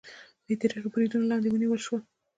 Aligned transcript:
بې 0.45 0.53
درېغو 0.61 0.93
بریدونو 0.93 1.29
لاندې 1.31 1.47
ونیول 1.49 1.79
شول 1.85 2.01